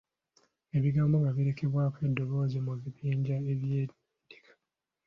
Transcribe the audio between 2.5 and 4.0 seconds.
mu bibinja by’endeega.